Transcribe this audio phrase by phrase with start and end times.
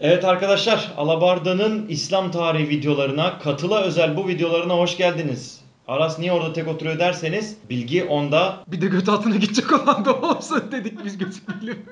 [0.00, 5.60] Evet arkadaşlar, Alabarda'nın İslam tarihi videolarına, katıla özel bu videolarına hoş geldiniz.
[5.88, 8.56] Aras niye orada tek oturuyor derseniz, bilgi onda.
[8.66, 11.86] Bir de göt altına gidecek olan da olsun dedik biz gözükmeyelim.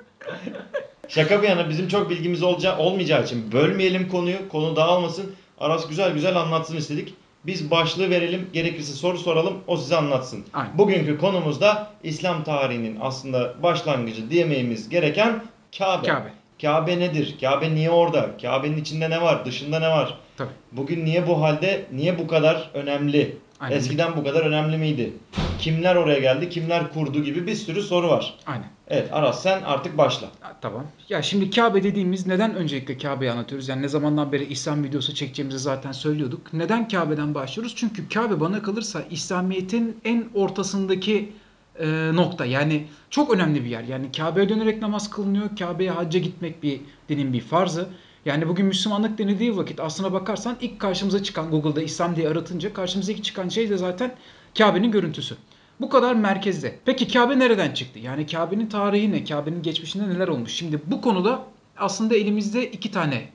[1.08, 5.34] Şaka bir yana bizim çok bilgimiz olacağı, olmayacağı için bölmeyelim konuyu, konu dağılmasın.
[5.58, 7.14] Aras güzel güzel anlatsın istedik.
[7.46, 10.44] Biz başlığı verelim, gerekirse soru soralım, o size anlatsın.
[10.52, 10.78] Aynen.
[10.78, 15.44] Bugünkü konumuz da İslam tarihinin aslında başlangıcı diyemeyimiz gereken
[15.78, 16.06] Kabe.
[16.06, 16.41] Kabe.
[16.62, 17.36] Kabe nedir?
[17.40, 18.30] Kabe niye orada?
[18.42, 19.44] Kabe'nin içinde ne var?
[19.44, 20.18] Dışında ne var?
[20.36, 20.50] Tabii.
[20.72, 21.86] Bugün niye bu halde?
[21.92, 23.36] Niye bu kadar önemli?
[23.60, 23.76] Aynen.
[23.76, 25.12] Eskiden bu kadar önemli miydi?
[25.58, 26.48] Kimler oraya geldi?
[26.48, 28.34] Kimler kurdu gibi bir sürü soru var.
[28.46, 28.66] Aynen.
[28.88, 30.28] Evet Aras sen artık başla.
[30.60, 30.86] Tamam.
[31.08, 33.68] Ya şimdi Kabe dediğimiz neden öncelikle Kabe'yi anlatıyoruz?
[33.68, 36.52] Yani ne zamandan beri İslam videosu çekeceğimizi zaten söylüyorduk.
[36.52, 37.74] Neden Kabe'den başlıyoruz?
[37.76, 41.32] Çünkü Kabe bana kalırsa İslamiyet'in en ortasındaki
[41.78, 42.44] e, nokta.
[42.44, 43.82] Yani çok önemli bir yer.
[43.82, 45.56] Yani Kabe'ye dönerek namaz kılınıyor.
[45.58, 47.88] Kabe'ye hacca gitmek bir dinin bir farzı.
[48.24, 53.12] Yani bugün Müslümanlık denildiği vakit aslına bakarsan ilk karşımıza çıkan Google'da İslam diye aratınca karşımıza
[53.12, 54.14] ilk çıkan şey de zaten
[54.58, 55.36] Kabe'nin görüntüsü.
[55.80, 56.78] Bu kadar merkezde.
[56.84, 57.98] Peki Kabe nereden çıktı?
[57.98, 59.24] Yani Kabe'nin tarihi ne?
[59.24, 60.52] Kabe'nin geçmişinde neler olmuş?
[60.52, 61.44] Şimdi bu konuda
[61.76, 63.28] aslında elimizde iki tane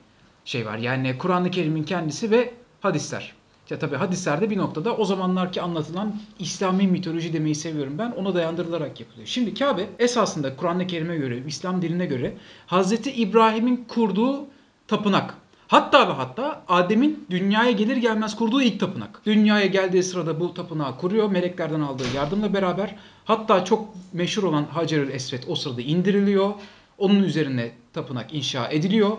[0.44, 0.78] şey var.
[0.78, 3.37] Yani Kur'an-ı Kerim'in kendisi ve hadisler.
[3.70, 8.10] Ya tabii hadislerde bir noktada o zamanlarki anlatılan İslami mitoloji demeyi seviyorum ben.
[8.10, 9.26] Ona dayandırılarak yapılıyor.
[9.26, 14.44] Şimdi Kabe esasında Kur'an-ı Kerim'e göre, İslam diline göre Hazreti İbrahim'in kurduğu
[14.88, 15.34] tapınak.
[15.68, 19.20] Hatta ve hatta Adem'in dünyaya gelir gelmez kurduğu ilk tapınak.
[19.26, 21.30] Dünyaya geldiği sırada bu tapınağı kuruyor.
[21.30, 22.96] Meleklerden aldığı yardımla beraber.
[23.24, 26.52] Hatta çok meşhur olan Hacer-ül Esved o sırada indiriliyor.
[26.98, 29.16] Onun üzerine tapınak inşa ediliyor.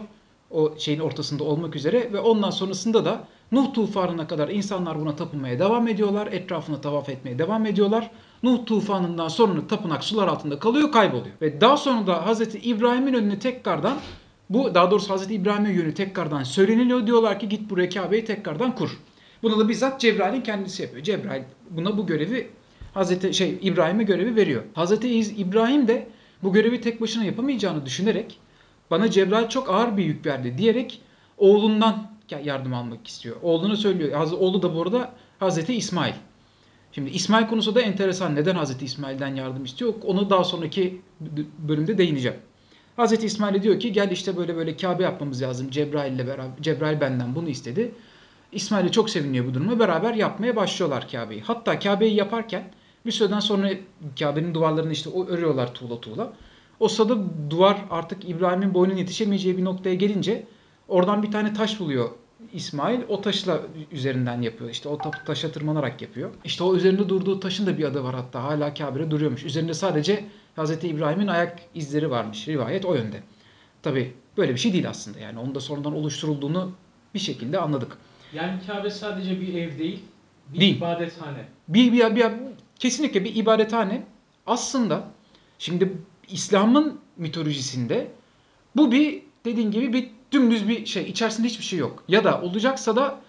[0.52, 5.60] O şeyin ortasında olmak üzere ve ondan sonrasında da Nuh tufanına kadar insanlar buna tapınmaya
[5.60, 6.28] devam ediyorlar.
[6.28, 8.12] Etrafını tavaf etmeye devam ediyorlar.
[8.44, 11.36] Nuh tufanından sonra tapınak sular altında kalıyor, kayboluyor.
[11.42, 13.98] Ve daha sonra da Hazreti İbrahim'in önüne tekrardan
[14.50, 17.08] bu daha doğrusu Hazreti İbrahim'e yönü tekrardan söyleniliyor.
[17.08, 19.00] Diyorlar ki git buraya Kabe'yi tekrardan kur.
[19.44, 21.04] Bunu da bizzat Cebrail'in kendisi yapıyor.
[21.04, 22.48] Cebrail buna bu görevi
[22.94, 24.64] Hazreti şey İbrahim'e görevi veriyor.
[24.74, 26.08] Hazreti İbrahim de
[26.44, 28.40] bu görevi tek başına yapamayacağını düşünerek
[28.92, 31.02] bana Cebrail çok ağır bir yük verdi diyerek
[31.38, 33.36] oğlundan yardım almak istiyor.
[33.42, 34.32] Oğluna söylüyor.
[34.32, 36.14] Oğlu da bu arada Hazreti İsmail.
[36.92, 38.36] Şimdi İsmail konusu da enteresan.
[38.36, 39.94] Neden Hazreti İsmail'den yardım istiyor?
[40.06, 41.02] Onu daha sonraki
[41.60, 42.38] bölümde değineceğim.
[42.96, 45.70] Hazreti İsmail'e diyor ki gel işte böyle böyle Kabe yapmamız lazım.
[45.70, 47.92] Cebrail ile beraber Cebrail benden bunu istedi.
[48.52, 49.80] İsmail de çok seviniyor bu duruma.
[49.80, 51.42] Beraber yapmaya başlıyorlar Kabe'yi.
[51.42, 52.64] Hatta Kabe'yi yaparken
[53.06, 53.70] bir süreden sonra
[54.20, 56.34] Kabe'nin duvarlarını işte örüyorlar tuğla tuğla.
[56.80, 57.18] O sırada
[57.50, 60.46] duvar artık İbrahim'in boynunun yetişemeyeceği bir noktaya gelince
[60.90, 62.10] oradan bir tane taş buluyor
[62.54, 63.00] İsmail.
[63.08, 63.62] O taşla
[63.92, 64.70] üzerinden yapıyor.
[64.70, 66.30] İşte o ta- taşa tırmanarak yapıyor.
[66.44, 68.44] İşte o üzerinde durduğu taşın da bir adı var hatta.
[68.44, 69.44] Hala Kabe'de duruyormuş.
[69.44, 70.26] Üzerinde sadece
[70.58, 70.84] Hz.
[70.84, 72.48] İbrahim'in ayak izleri varmış.
[72.48, 73.24] Rivayet o yönde.
[73.84, 75.20] Tabi böyle bir şey değil aslında.
[75.20, 76.72] Yani onun da sonradan oluşturulduğunu
[77.14, 77.98] bir şekilde anladık.
[78.34, 80.00] Yani Kabe sadece bir ev değil,
[80.54, 80.78] bir Değil.
[80.78, 81.46] ibadethane.
[81.68, 82.26] Bir, bir, bir,
[82.80, 84.04] kesinlikle bir ibadethane.
[84.48, 85.08] Aslında
[85.60, 85.94] şimdi
[86.28, 88.12] İslam'ın mitolojisinde
[88.76, 91.10] bu bir dediğin gibi bir dümdüz bir şey.
[91.10, 92.04] İçerisinde hiçbir şey yok.
[92.08, 93.20] Ya da olacaksa da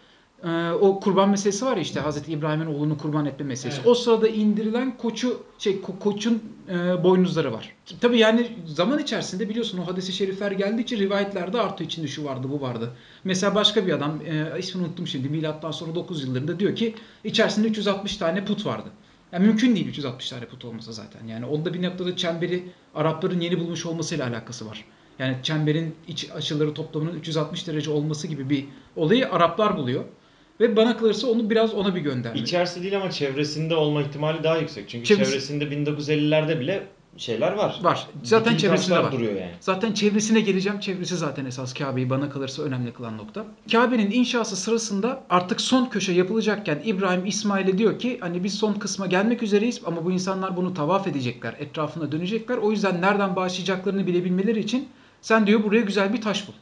[0.45, 3.79] e, o kurban meselesi var ya işte Hazreti İbrahim'in oğlunu kurban etme meselesi.
[3.79, 3.89] Evet.
[3.89, 7.73] O sırada indirilen koçu şey ko- koçun e, boynuzları var.
[8.01, 11.91] Tabi yani zaman içerisinde biliyorsun o hadis-i şerifler geldikçe rivayetlerde artıyor.
[11.91, 12.91] İçinde şu vardı bu vardı.
[13.25, 16.95] Mesela başka bir adam e, ismini unuttum şimdi milattan sonra 9 yıllarında diyor ki
[17.25, 18.89] içerisinde 360 tane put vardı.
[19.33, 21.27] Yani mümkün değil 360 tane put olmasa zaten.
[21.27, 24.85] Yani onda bir noktada çemberi Arapların yeni bulmuş olmasıyla alakası var.
[25.21, 28.65] Yani çemberin iç açıları toplamının 360 derece olması gibi bir
[28.97, 30.05] olayı Araplar buluyor.
[30.61, 32.39] Ve bana kalırsa onu biraz ona bir gönderme.
[32.41, 34.89] İçerisi değil ama çevresinde olma ihtimali daha yüksek.
[34.89, 36.87] Çünkü Çevresi- çevresinde 1950'lerde bile
[37.17, 37.79] şeyler var.
[37.83, 38.07] Var.
[38.23, 39.13] Zaten Dikili çevresinde var.
[39.13, 39.51] duruyor yani.
[39.61, 40.81] Zaten çevresine geleceğim.
[40.81, 43.45] Çevresi zaten esas Kabe'yi bana kalırsa önemli kılan nokta.
[43.73, 49.07] Kabe'nin inşası sırasında artık son köşe yapılacakken İbrahim İsmail'e diyor ki hani biz son kısma
[49.07, 51.55] gelmek üzereyiz ama bu insanlar bunu tavaf edecekler.
[51.59, 52.57] Etrafına dönecekler.
[52.57, 54.89] O yüzden nereden başlayacaklarını bilebilmeleri için
[55.23, 56.53] sen diyor buraya güzel bir taş bul.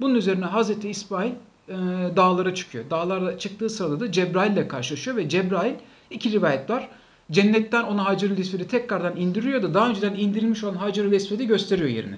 [0.00, 1.32] Bunun üzerine Hazreti İsmail
[1.68, 1.74] e,
[2.16, 2.84] dağlara çıkıyor.
[2.90, 5.74] Dağlara çıktığı sırada da Cebrail ile karşılaşıyor ve Cebrail
[6.10, 6.88] iki rivayet var.
[7.30, 12.16] Cennetten ona Hacer-ül Esved'i tekrardan indiriyor da daha önceden indirilmiş olan Hacer-ül Esved'i gösteriyor yerini.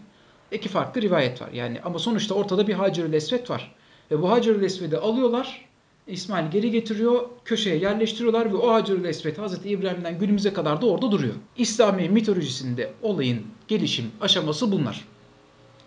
[0.53, 1.49] İki farklı rivayet var.
[1.53, 3.75] Yani ama sonuçta ortada bir Hacer-ül Esved var.
[4.11, 5.65] Ve bu Hacer-ül Esved'i alıyorlar.
[6.07, 11.11] İsmail geri getiriyor, köşeye yerleştiriyorlar ve o Hacer-ül Esved Hazreti İbrahim'den günümüze kadar da orada
[11.11, 11.35] duruyor.
[11.57, 15.05] İslami mitolojisinde olayın gelişim aşaması bunlar.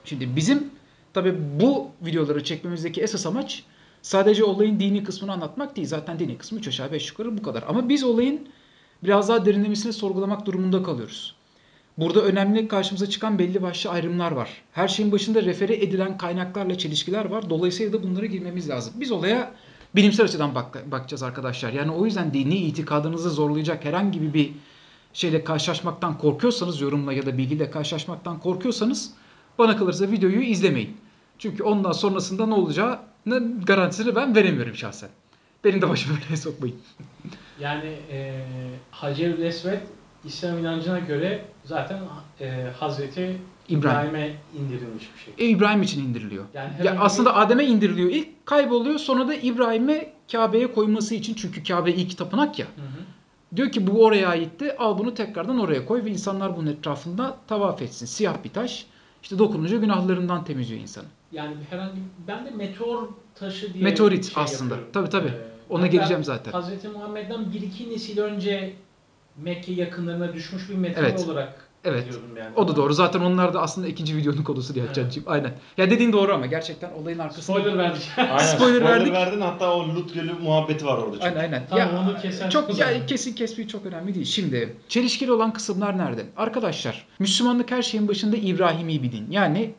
[0.06, 0.70] Şimdi bizim
[1.14, 3.64] tabi bu videoları çekmemizdeki esas amaç
[4.02, 5.88] sadece olayın dini kısmını anlatmak değil.
[5.88, 7.64] Zaten dini kısmı 3 aşağı 5 yukarı bu kadar.
[7.68, 8.48] Ama biz olayın
[9.04, 11.36] biraz daha derinlemesine sorgulamak durumunda kalıyoruz.
[11.98, 14.50] Burada önemli karşımıza çıkan belli başlı ayrımlar var.
[14.72, 17.50] Her şeyin başında refere edilen kaynaklarla çelişkiler var.
[17.50, 18.94] Dolayısıyla da bunlara girmemiz lazım.
[19.00, 19.52] Biz olaya
[19.96, 21.74] bilimsel açıdan bak- bakacağız arkadaşlar.
[21.74, 24.52] Yani o yüzden dini itikadınızı zorlayacak herhangi bir
[25.14, 29.14] şeyle karşılaşmaktan korkuyorsanız, yorumla ya da bilgiyle karşılaşmaktan korkuyorsanız
[29.58, 30.98] bana kalırsa videoyu izlemeyin.
[31.40, 35.10] Çünkü ondan sonrasında ne olacağını garantisini ben veremiyorum şahsen.
[35.64, 36.76] Benim de başıma belaya sokmayın.
[37.60, 38.46] Yani e,
[38.92, 39.82] Hacer-ül Esved
[40.26, 42.00] İslam inancına göre zaten
[42.42, 43.38] e, Hazreti
[43.70, 44.10] İbrahim.
[44.10, 45.34] İbrahim'e indirilmiş bir şey.
[45.38, 46.44] E, İbrahim için indiriliyor.
[46.54, 49.00] Yani Ya aslında Adem'e indiriliyor ilk, kayboluyor.
[49.00, 52.66] Sonra da İbrahim'e Kabe'ye koyması için çünkü Kabe ilk tapınak ya.
[52.66, 53.56] Hı hı.
[53.56, 54.78] Diyor ki bu oraya aitti.
[54.78, 58.06] Al bunu tekrardan oraya koy ve insanlar bunun etrafında tavaf etsin.
[58.06, 58.86] Siyah bir taş.
[59.24, 61.06] İşte dokununca günahlarından temizliyor insanı.
[61.32, 64.76] Yani herhangi ben de meteor taşı diye Meteorit şey aslında.
[64.76, 64.90] yapıyorum.
[64.94, 65.28] Tabii, tabii.
[65.38, 66.52] Ee, Ona geleceğim zaten.
[66.52, 68.74] Hazreti Muhammed'den bir iki nesil önce
[69.38, 71.26] Mekke yakınlarına düşmüş bir meteor Evet.
[71.26, 72.08] olarak Evet.
[72.38, 72.50] yani.
[72.56, 72.94] O da doğru.
[72.94, 74.96] Zaten onlar da aslında ikinci videonun konusu diye Evet.
[74.96, 75.24] Cancığım.
[75.28, 75.54] Aynen.
[75.78, 77.60] Ya dediğin doğru ama gerçekten olayın arkasında...
[77.60, 78.10] Spoiler verdik.
[78.18, 78.38] Aynen.
[78.38, 79.14] Spoiler Spoiler, verdik.
[79.14, 81.12] verdin hatta o Lut Gölü muhabbeti var orada.
[81.12, 81.26] çünkü.
[81.26, 81.64] Aynen aynen.
[81.70, 84.26] Tamam, onu keser çok ya, kesin kesmeyi çok önemli değil.
[84.26, 86.26] Şimdi çelişkili olan kısımlar nerede?
[86.38, 89.32] Arkadaşlar Müslümanlık her şeyin başında İbrahimi bir din.
[89.32, 89.74] Yani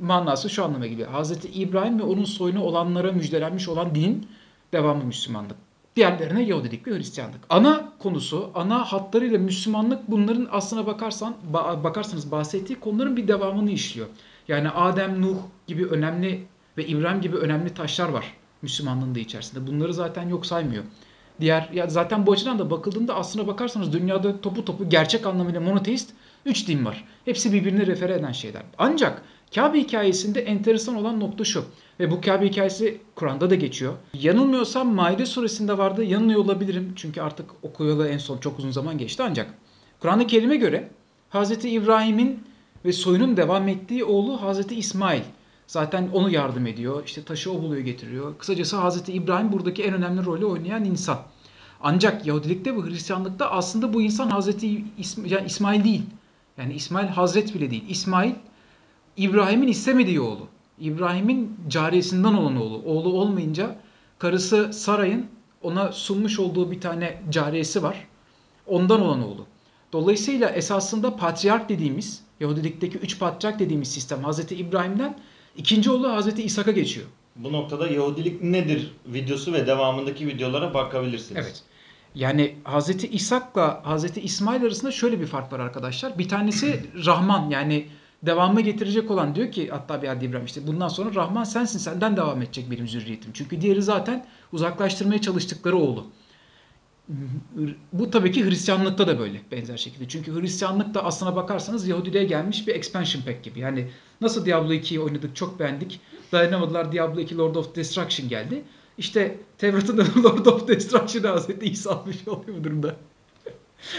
[0.00, 1.08] manası şu anlama geliyor.
[1.10, 4.28] Hazreti İbrahim ve onun soyunu olanlara müjdelenmiş olan dinin
[4.72, 5.56] devamı Müslümanlık.
[5.98, 7.40] Diğerlerine Yahudilik ve Hristiyanlık.
[7.50, 14.06] Ana konusu, ana hatlarıyla Müslümanlık bunların aslına bakarsan ba- bakarsanız bahsettiği konuların bir devamını işliyor.
[14.48, 15.36] Yani Adem, Nuh
[15.66, 16.46] gibi önemli
[16.78, 19.66] ve İbrahim gibi önemli taşlar var Müslümanlığın da içerisinde.
[19.66, 20.84] Bunları zaten yok saymıyor.
[21.40, 26.10] Diğer ya zaten bu açıdan da bakıldığında aslına bakarsanız dünyada topu topu gerçek anlamıyla monoteist
[26.46, 27.04] 3 din var.
[27.24, 28.62] Hepsi birbirine refere eden şeyler.
[28.78, 29.22] Ancak
[29.54, 31.64] Kabe hikayesinde enteresan olan nokta şu.
[32.00, 33.94] Ve bu Kabe hikayesi Kur'an'da da geçiyor.
[34.14, 36.04] Yanılmıyorsam Maide suresinde vardı.
[36.04, 36.92] Yanılıyor olabilirim.
[36.96, 39.54] Çünkü artık okuyalı en son çok uzun zaman geçti ancak.
[40.00, 40.90] Kur'an-ı Kerim'e göre
[41.30, 41.64] Hz.
[41.64, 42.42] İbrahim'in
[42.84, 44.72] ve soyunun devam ettiği oğlu Hz.
[44.72, 45.22] İsmail.
[45.66, 47.02] Zaten onu yardım ediyor.
[47.06, 48.38] İşte taşı o buluyor getiriyor.
[48.38, 49.08] Kısacası Hz.
[49.08, 51.18] İbrahim buradaki en önemli rolü oynayan insan.
[51.82, 54.48] Ancak Yahudilikte ve Hristiyanlıkta aslında bu insan Hz.
[54.48, 56.02] İsm- yani İsmail değil.
[56.58, 57.84] Yani İsmail Hazret bile değil.
[57.88, 58.32] İsmail
[59.18, 60.46] İbrahim'in istemediği oğlu.
[60.80, 62.82] İbrahim'in cariyesinden olan oğlu.
[62.84, 63.76] Oğlu olmayınca
[64.18, 65.26] karısı Saray'ın
[65.62, 68.06] ona sunmuş olduğu bir tane cariyesi var.
[68.66, 69.46] Ondan olan oğlu.
[69.92, 75.18] Dolayısıyla esasında patriark dediğimiz, Yahudilikteki üç patriark dediğimiz sistem Hazreti İbrahim'den
[75.56, 77.06] ikinci oğlu Hazreti İshak'a geçiyor.
[77.36, 81.44] Bu noktada Yahudilik nedir videosu ve devamındaki videolara bakabilirsiniz.
[81.46, 81.62] Evet.
[82.14, 86.18] Yani Hazreti İshak'la Hazreti İsmail arasında şöyle bir fark var arkadaşlar.
[86.18, 87.86] Bir tanesi Rahman yani
[88.22, 92.16] devamı getirecek olan diyor ki hatta bir yerde İbrahim işte bundan sonra Rahman sensin senden
[92.16, 93.32] devam edecek benim zürriyetim.
[93.32, 96.06] Çünkü diğeri zaten uzaklaştırmaya çalıştıkları oğlu.
[97.92, 100.08] Bu tabii ki Hristiyanlıkta da böyle benzer şekilde.
[100.08, 103.60] Çünkü Hristiyanlık da aslına bakarsanız Yahudiliğe gelmiş bir expansion pack gibi.
[103.60, 106.00] Yani nasıl Diablo 2'yi oynadık çok beğendik.
[106.32, 108.64] Dayanamadılar Diablo 2 Lord of Destruction geldi.
[108.98, 112.96] İşte Tevrat'ın da Lord of Destruction'ı Hazreti İsa almış oluyor bu durumda.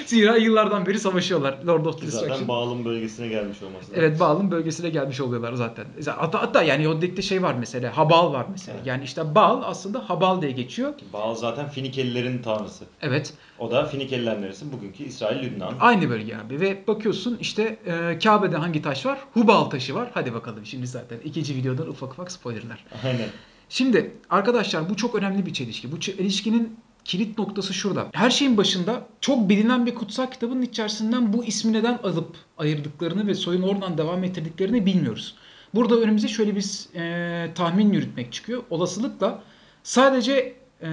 [0.06, 2.30] Zira yıllardan beri savaşıyorlar Lord of Destruction.
[2.30, 3.92] Zaten bağlım bölgesine gelmiş olması.
[3.96, 5.86] Evet Baal'ın bölgesine gelmiş oluyorlar zaten.
[6.06, 8.78] Hatta, hatta yani Yahudilikte şey var mesela Habal var mesela.
[8.78, 8.88] Evet.
[8.88, 10.94] Yani işte Baal aslında Habal diye geçiyor.
[11.14, 12.86] Baal zaten Finikelilerin tanrısı.
[13.02, 13.34] Evet.
[13.60, 14.72] O da Finikeliler neresi?
[14.72, 15.74] Bugünkü İsrail, Lübnan.
[15.80, 19.20] Aynı bölge abi ve bakıyorsun işte e, Kabe'de hangi taş var?
[19.34, 20.10] Hubal taşı var.
[20.14, 22.86] Hadi bakalım şimdi zaten ikinci videodan ufak ufak spoilerlar.
[23.06, 23.28] Aynen.
[23.70, 25.92] Şimdi arkadaşlar bu çok önemli bir çelişki.
[25.92, 28.08] Bu çelişkinin kilit noktası şurada.
[28.14, 33.34] Her şeyin başında çok bilinen bir kutsal kitabın içerisinden bu ismi neden alıp ayırdıklarını ve
[33.36, 35.36] soyun oradan devam ettirdiklerini bilmiyoruz.
[35.74, 38.64] Burada önümüze şöyle bir e, tahmin yürütmek çıkıyor.
[38.70, 39.44] Olasılıkla
[39.84, 40.88] sadece e,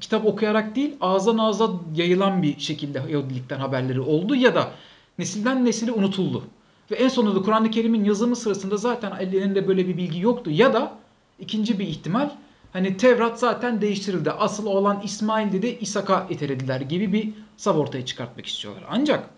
[0.00, 4.70] kitap okuyarak değil ağızdan ağza yayılan bir şekilde Yahudilikten haberleri oldu ya da
[5.18, 6.44] nesilden nesile unutuldu.
[6.90, 10.74] Ve en sonunda da Kur'an-ı Kerim'in yazımı sırasında zaten ellerinde böyle bir bilgi yoktu ya
[10.74, 10.98] da
[11.38, 12.30] ikinci bir ihtimal
[12.72, 14.30] hani Tevrat zaten değiştirildi.
[14.30, 18.84] Asıl olan İsmail dedi İshak'a itelediler gibi bir sav ortaya çıkartmak istiyorlar.
[18.90, 19.30] Ancak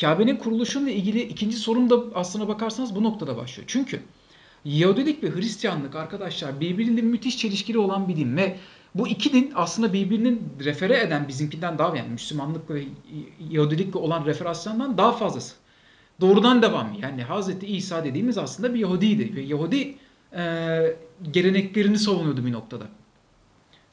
[0.00, 3.64] Kabe'nin kuruluşuyla ilgili ikinci sorun da aslına bakarsanız bu noktada başlıyor.
[3.68, 4.02] Çünkü
[4.64, 8.56] Yahudilik ve Hristiyanlık arkadaşlar birbiriyle müthiş çelişkili olan bir din ve
[8.94, 12.84] bu iki din aslında birbirinin refere eden bizimkinden daha yani Müslümanlık ve
[13.50, 15.54] Yahudilikle olan referasyondan daha fazlası.
[16.20, 19.96] Doğrudan devam yani Hazreti İsa dediğimiz aslında bir Yahudiydi ve Yahudi
[20.36, 20.42] e,
[21.30, 22.84] geleneklerini savunuyordu bir noktada.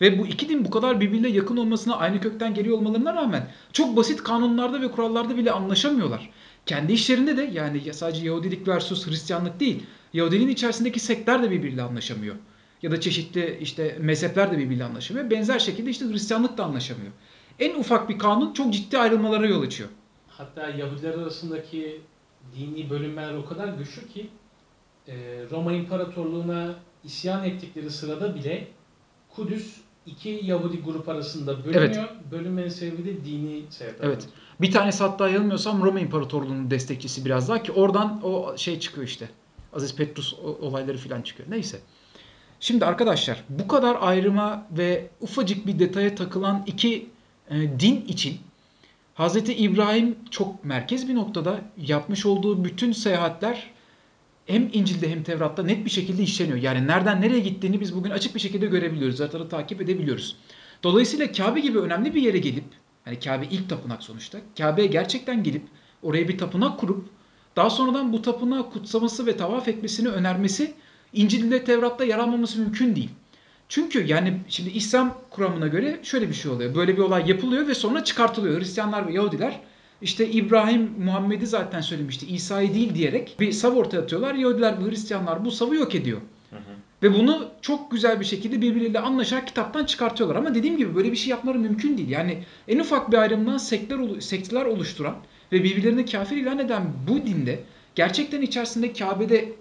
[0.02, 3.98] Ve bu iki din bu kadar birbirine yakın olmasına aynı kökten geliyor olmalarına rağmen çok
[3.98, 6.30] basit kanunlarda ve kurallarda bile anlaşamıyorlar.
[6.66, 12.36] Kendi işlerinde de yani sadece Yahudilik versus Hristiyanlık değil, Yahudiliğin içerisindeki sektler de birbiriyle anlaşamıyor.
[12.82, 15.30] Ya da çeşitli işte mezhepler de birbiriyle anlaşamıyor.
[15.30, 17.12] Benzer şekilde işte Hristiyanlık da anlaşamıyor.
[17.60, 19.90] En ufak bir kanun çok ciddi ayrılmalara yol açıyor.
[20.28, 22.02] Hatta Yahudiler arasındaki
[22.56, 24.30] dini bölünmeler o kadar güçlü ki
[25.52, 28.68] Roma İmparatorluğu'na isyan ettikleri sırada bile
[29.36, 32.10] Kudüs iki Yahudi grup arasında bölünüyor.
[32.32, 34.08] Bölünmenin sebebi de dini sebepler.
[34.08, 34.28] Evet.
[34.62, 39.30] Bir tanesi hatta yanılmıyorsam Roma İmparatorluğu'nun destekçisi biraz daha ki oradan o şey çıkıyor işte.
[39.74, 41.52] Aziz Petrus olayları falan çıkıyor.
[41.52, 41.80] Neyse.
[42.60, 47.10] Şimdi arkadaşlar bu kadar ayrıma ve ufacık bir detaya takılan iki
[47.50, 48.38] e, din için
[49.16, 49.36] Hz.
[49.36, 53.73] İbrahim çok merkez bir noktada yapmış olduğu bütün seyahatler
[54.46, 56.58] hem İncil'de hem Tevrat'ta net bir şekilde işleniyor.
[56.58, 59.18] Yani nereden nereye gittiğini biz bugün açık bir şekilde görebiliyoruz.
[59.18, 60.38] Zaten takip edebiliyoruz.
[60.84, 62.64] Dolayısıyla Kabe gibi önemli bir yere gelip,
[63.06, 65.64] hani Kabe ilk tapınak sonuçta, Kabe'ye gerçekten gelip
[66.02, 67.06] oraya bir tapınak kurup
[67.56, 70.74] daha sonradan bu tapınağı kutsaması ve tavaf etmesini önermesi
[71.14, 73.10] İncil'de Tevrat'ta yer almaması mümkün değil.
[73.70, 76.76] Çünkü yani şimdi İslam kuramına göre şöyle bir şey oluyor.
[76.76, 78.60] Böyle bir olay yapılıyor ve sonra çıkartılıyor.
[78.60, 79.60] Hristiyanlar ve Yahudiler
[80.04, 82.26] işte İbrahim Muhammed'i zaten söylemişti.
[82.26, 84.36] İsa'yı değil diyerek bir sav ortaya atıyorlar.
[84.36, 86.18] Yahudiler ve Hristiyanlar bu savı yok ediyor.
[86.50, 86.60] Hı hı.
[87.04, 90.36] Ve bunu çok güzel bir şekilde birbirleriyle anlaşarak kitaptan çıkartıyorlar.
[90.36, 92.10] Ama dediğim gibi böyle bir şey yapmaları mümkün değil.
[92.10, 95.16] Yani en ufak bir ayrımdan sektör, olu- sektörler oluşturan
[95.52, 97.60] ve birbirlerini kafir ilan eden bu dinde
[97.96, 99.52] gerçekten içerisinde Kabe'de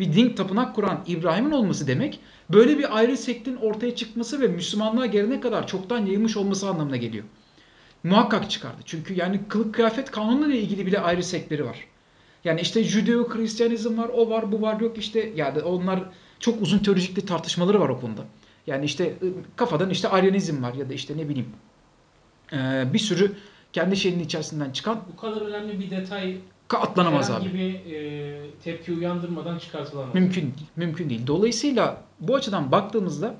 [0.00, 2.20] bir din tapınak kuran İbrahim'in olması demek
[2.50, 7.24] böyle bir ayrı sektin ortaya çıkması ve Müslümanlığa gelene kadar çoktan yayılmış olması anlamına geliyor.
[8.04, 8.82] Muhakkak çıkardı.
[8.84, 11.86] Çünkü yani kılık kıyafet kanunuyla ilgili bile ayrı sektleri var.
[12.44, 16.00] Yani işte Judeo-Hristiyanizm var, o var, bu var, yok işte yani onlar
[16.40, 18.22] çok uzun teolojik bir tartışmaları var o konuda.
[18.66, 21.48] Yani işte ı, kafadan işte Aryanizm var ya da işte ne bileyim
[22.92, 23.32] bir sürü
[23.72, 26.36] kendi şeyinin içerisinden çıkan Bu kadar önemli bir detay
[26.70, 27.58] atlanamaz abi.
[27.58, 30.14] e, tepki uyandırmadan çıkartılamaz.
[30.14, 30.66] Mümkün değil.
[30.76, 31.26] Mümkün değil.
[31.26, 33.34] Dolayısıyla bu açıdan baktığımızda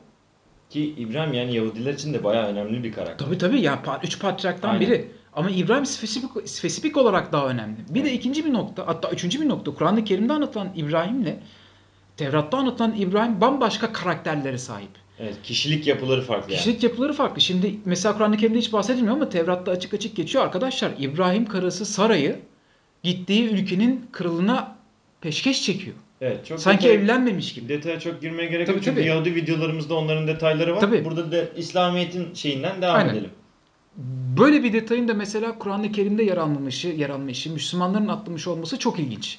[0.72, 3.26] Ki İbrahim yani Yahudiler için de bayağı önemli bir karakter.
[3.26, 4.80] tabii tabii yani üç patriarktan Aynen.
[4.80, 5.08] biri.
[5.32, 7.76] Ama İbrahim spesifik, spesifik olarak daha önemli.
[7.88, 8.18] Bir de Evet.
[8.18, 9.74] ikinci bir nokta, hatta üçüncü bir nokta.
[9.74, 11.34] Kur'an-ı Kerim'de anlatılan İbrahim'le
[12.16, 14.90] Tevrat'ta anlatılan İbrahim bambaşka karakterlere sahip.
[15.18, 16.58] Evet, kişilik yapıları farklı yani.
[16.58, 17.40] Kişilik yapıları farklı.
[17.40, 20.92] Şimdi mesela Kur'an-ı Kerim'de hiç bahsedilmiyor ama Tevrat'ta açık açık geçiyor arkadaşlar.
[20.98, 22.38] İbrahim karısı Sara'yı
[23.02, 24.76] gittiği ülkenin kralına
[25.20, 25.96] peşkeş çekiyor.
[26.22, 27.68] Evet, çok Sanki detay- evlenmemiş gibi.
[27.68, 29.08] Detaya çok girmeye gerek Tabii, yok çünkü tabii.
[29.08, 30.80] Yahudi videolarımızda onların detayları var.
[30.80, 31.04] Tabii.
[31.04, 33.14] Burada da İslamiyet'in şeyinden devam Aynen.
[33.14, 33.30] edelim.
[34.38, 38.98] Böyle bir detayın da mesela Kur'an-ı Kerim'de yer almamışı, yer almışı, Müslümanların atlamış olması çok
[38.98, 39.38] ilginç.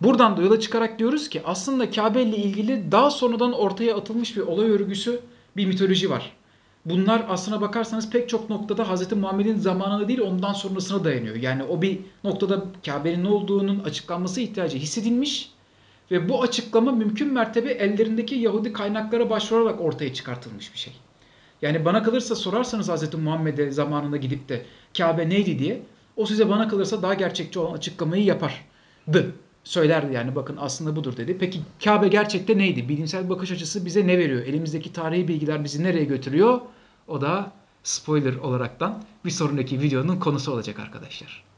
[0.00, 4.42] Buradan da yola çıkarak diyoruz ki aslında Kabe ile ilgili daha sonradan ortaya atılmış bir
[4.42, 5.20] olay örgüsü,
[5.56, 6.32] bir mitoloji var.
[6.84, 9.12] Bunlar aslına bakarsanız pek çok noktada Hz.
[9.12, 11.36] Muhammed'in zamanına değil ondan sonrasına dayanıyor.
[11.36, 15.50] Yani o bir noktada Kabe'nin ne olduğunun açıklanması ihtiyacı hissedilmiş
[16.10, 20.92] ve bu açıklama mümkün mertebe ellerindeki Yahudi kaynaklara başvurarak ortaya çıkartılmış bir şey.
[21.62, 23.14] Yani bana kalırsa sorarsanız Hz.
[23.14, 24.64] Muhammed'e zamanında gidip de
[24.98, 25.82] Kabe neydi diye
[26.16, 29.34] o size bana kalırsa daha gerçekçi olan açıklamayı yapardı.
[29.64, 31.36] Söylerdi yani bakın aslında budur dedi.
[31.40, 32.88] Peki Kabe gerçekte neydi?
[32.88, 34.42] Bilimsel bakış açısı bize ne veriyor?
[34.42, 36.60] Elimizdeki tarihi bilgiler bizi nereye götürüyor?
[37.08, 37.52] O da
[37.82, 41.49] spoiler olaraktan bir sonraki videonun konusu olacak arkadaşlar.